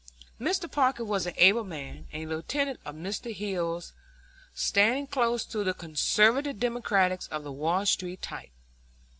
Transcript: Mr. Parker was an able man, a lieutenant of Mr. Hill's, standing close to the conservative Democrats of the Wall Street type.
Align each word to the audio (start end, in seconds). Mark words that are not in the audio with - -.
Mr. 0.39 0.65
Parker 0.71 1.03
was 1.05 1.27
an 1.27 1.35
able 1.37 1.63
man, 1.63 2.07
a 2.11 2.25
lieutenant 2.25 2.79
of 2.85 2.95
Mr. 2.95 3.31
Hill's, 3.31 3.93
standing 4.51 5.05
close 5.05 5.45
to 5.45 5.63
the 5.63 5.75
conservative 5.75 6.59
Democrats 6.59 7.27
of 7.27 7.43
the 7.43 7.51
Wall 7.51 7.85
Street 7.85 8.19
type. 8.23 8.49